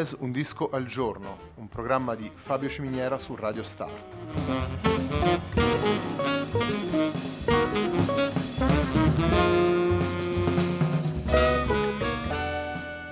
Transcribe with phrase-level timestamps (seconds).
[0.00, 4.14] Jazz Un disco al giorno, un programma di Fabio Ciminiera su Radio Start.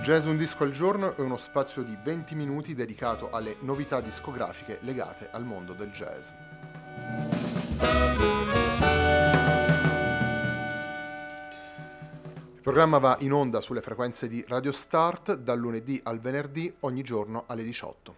[0.01, 4.79] Jazz Un disco al giorno è uno spazio di 20 minuti dedicato alle novità discografiche
[4.81, 6.31] legate al mondo del jazz.
[12.79, 17.43] Programma va in onda sulle frequenze di Radio Start dal lunedì al venerdì ogni giorno
[17.47, 18.15] alle 18.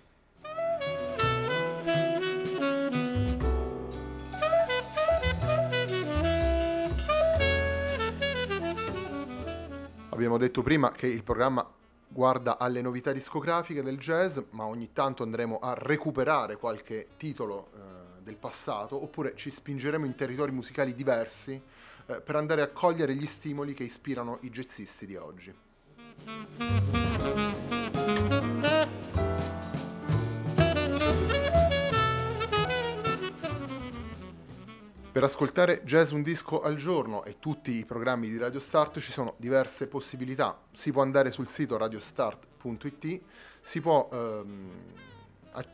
[10.09, 11.67] Abbiamo detto prima che il programma
[12.07, 18.21] guarda alle novità discografiche del jazz, ma ogni tanto andremo a recuperare qualche titolo eh,
[18.21, 21.59] del passato oppure ci spingeremo in territori musicali diversi
[22.07, 25.53] eh, per andare a cogliere gli stimoli che ispirano i jazzisti di oggi.
[35.11, 39.11] Per ascoltare jazz un disco al giorno e tutti i programmi di Radio Start ci
[39.11, 40.57] sono diverse possibilità.
[40.71, 43.21] Si può andare sul sito radiostart.it,
[43.59, 44.69] si può ehm,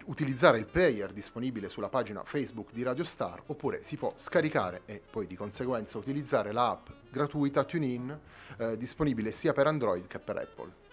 [0.06, 5.02] utilizzare il player disponibile sulla pagina Facebook di Radio Star oppure si può scaricare e
[5.10, 8.20] poi di conseguenza utilizzare l'app gratuita TuneIn
[8.58, 10.86] eh, disponibile sia per Android che per Apple.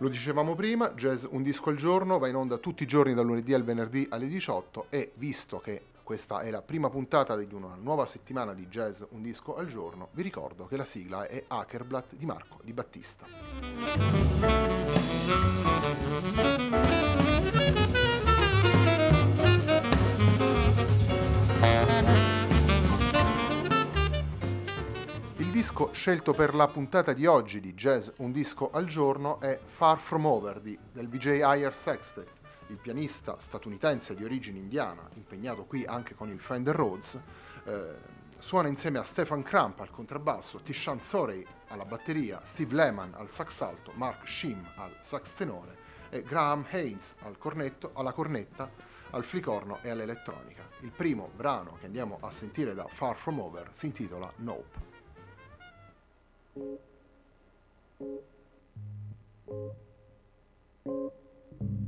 [0.00, 3.26] Lo dicevamo prima, Jazz Un disco al giorno va in onda tutti i giorni dal
[3.26, 7.76] lunedì al venerdì alle 18 e visto che questa è la prima puntata di una
[7.78, 10.08] nuova settimana di jazz Un disco al giorno.
[10.12, 13.26] Vi ricordo che la sigla è Hackerblatt di Marco Di Battista.
[25.36, 29.60] Il disco scelto per la puntata di oggi di Jazz Un disco al giorno è
[29.62, 32.37] Far From Over di, del VJ Ayer Sextet
[32.68, 37.20] il pianista statunitense di origine indiana, impegnato qui anche con il Fender Rhodes,
[37.64, 43.30] eh, suona insieme a Stefan Cramp al contrabbasso, Tishan Sorey alla batteria, Steve Lehman al
[43.30, 45.76] sax alto, Mark Shim al sax tenore
[46.10, 48.70] e Graham Haynes al cornetto, alla cornetta,
[49.10, 50.66] al flicorno e all'elettronica.
[50.80, 54.86] Il primo brano che andiamo a sentire da Far From Over si intitola Nope.
[56.54, 56.80] Thank
[61.60, 61.87] you.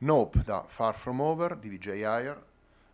[0.00, 2.40] Nope da Far From Over di VJ Ayer.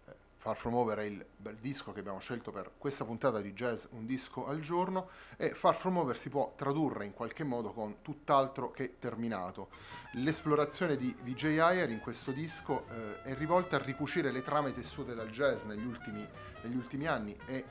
[0.06, 3.52] Eh, Far From Over è il bel disco che abbiamo scelto per questa puntata di
[3.52, 7.72] jazz Un disco al giorno e Far From Over si può tradurre in qualche modo
[7.72, 9.68] con tutt'altro che terminato.
[10.12, 15.14] L'esplorazione di VJ Ayer in questo disco eh, è rivolta a ricucire le trame tessute
[15.14, 16.26] dal jazz negli ultimi,
[16.62, 17.66] negli ultimi anni e eh,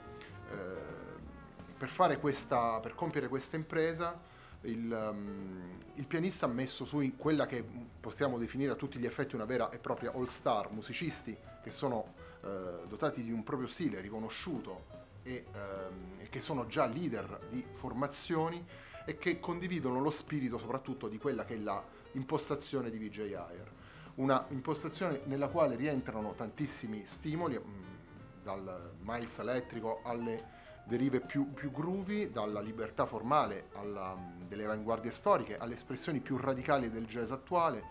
[1.76, 4.32] per, questa, per compiere questa impresa
[4.64, 7.64] il, um, il, pianista ha messo su quella che
[8.00, 12.14] possiamo definire a tutti gli effetti una vera e propria all star, musicisti che sono
[12.42, 18.66] uh, dotati di un proprio stile riconosciuto e um, che sono già leader di formazioni
[19.06, 23.72] e che condividono lo spirito soprattutto di quella che è la impostazione di VJ Ayer.
[24.16, 30.53] Una impostazione nella quale rientrano tantissimi stimoli, mh, dal miles elettrico alle
[30.86, 34.16] derive più, più groovy, dalla libertà formale alla,
[34.48, 37.84] delle avanguardie storiche alle espressioni più radicali del jazz attuale,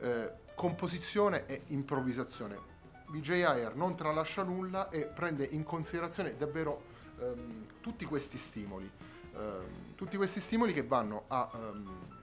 [0.00, 2.70] eh, composizione e improvvisazione.
[3.08, 6.82] VJ Ayer non tralascia nulla e prende in considerazione davvero
[7.18, 8.90] ehm, tutti questi stimoli,
[9.34, 11.50] ehm, tutti questi stimoli che vanno a...
[11.54, 12.20] Ehm,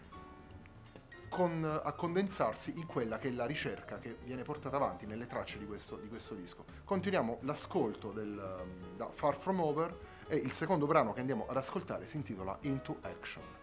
[1.30, 5.58] con, a condensarsi in quella che è la ricerca che viene portata avanti nelle tracce
[5.58, 6.66] di questo, di questo disco.
[6.84, 11.58] Continuiamo l'ascolto del, um, da Far From Over e il secondo brano che andiamo ad
[11.58, 13.59] ascoltare si intitola Into Action.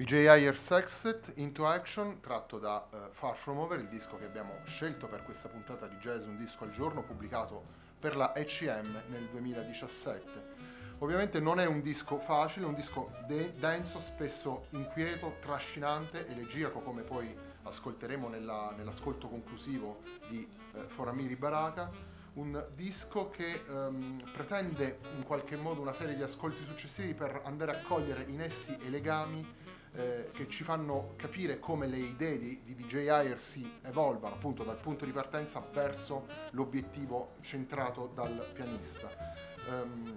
[0.00, 4.54] VJ Higher Sextet Into Action, tratto da uh, Far From Over, il disco che abbiamo
[4.64, 7.66] scelto per questa puntata di Jazz Un Disco al Giorno, pubblicato
[7.98, 10.28] per la ECM nel 2017.
[11.00, 16.80] Ovviamente non è un disco facile, è un disco de- denso, spesso inquieto, trascinante, elegiaco,
[16.80, 21.90] come poi ascolteremo nella, nell'ascolto conclusivo di uh, Foramiri Baraka
[22.32, 27.72] un disco che um, pretende in qualche modo una serie di ascolti successivi per andare
[27.72, 29.44] a cogliere in essi i legami
[29.92, 34.62] eh, che ci fanno capire come le idee di, di DJ Ayer si evolvano appunto
[34.62, 39.08] dal punto di partenza verso l'obiettivo centrato dal pianista.
[39.68, 40.14] Um,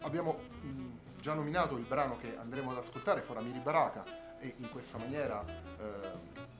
[0.00, 4.04] abbiamo mh, già nominato il brano che andremo ad ascoltare, Foramiri Baraka,
[4.40, 6.50] e in questa maniera eh,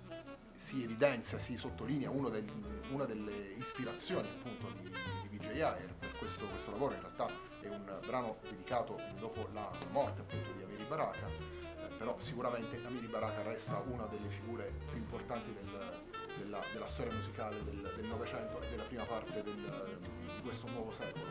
[0.55, 2.49] si evidenzia, si sottolinea del,
[2.93, 4.89] una delle ispirazioni appunto di,
[5.29, 7.27] di VJ Ayer per questo, questo, lavoro, in realtà
[7.61, 11.27] è un brano dedicato dopo la morte appunto di Amiri Baraka,
[12.03, 16.03] però sicuramente Amiri Baraka resta una delle figure più importanti del,
[16.37, 20.01] della, della, storia musicale del Novecento e della prima parte del,
[20.35, 21.25] di questo nuovo secolo.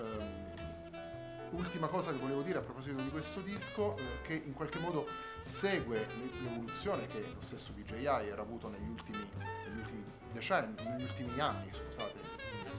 [0.00, 4.78] Um, ultima cosa che volevo dire a proposito di questo disco, eh, che in qualche
[4.78, 5.06] modo
[5.42, 6.06] segue
[6.42, 11.70] l'evoluzione che lo stesso DJI ha avuto negli ultimi, negli ultimi decenni, negli ultimi anni,
[11.74, 12.20] scusate,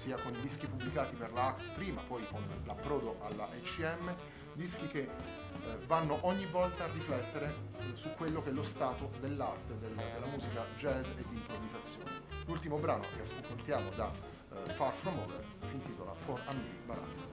[0.01, 4.15] sia con i dischi pubblicati per la ACT prima, poi con l'approdo alla ECM,
[4.57, 5.07] dischi che eh,
[5.85, 7.53] vanno ogni volta a riflettere
[7.93, 12.25] su quello che è lo stato dell'arte, del, della musica jazz e di improvvisazione.
[12.45, 17.26] L'ultimo brano che ascoltiamo da eh, Far From Over si intitola For Amiri Baraka.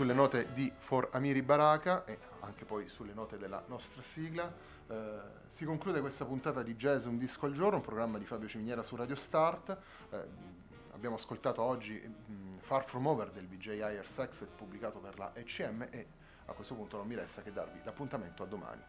[0.00, 4.50] Sulle note di For Amiri Baraka e anche poi sulle note della nostra sigla.
[4.88, 8.48] Eh, si conclude questa puntata di Jazz Un Disco al Giorno, un programma di Fabio
[8.48, 9.76] Ciminiera su Radio Start.
[10.08, 10.24] Eh,
[10.94, 15.88] abbiamo ascoltato oggi mh, Far From Over del BJ Higher Sextet pubblicato per la ECM
[15.90, 16.06] e
[16.46, 18.82] a questo punto non mi resta che darvi l'appuntamento a domani.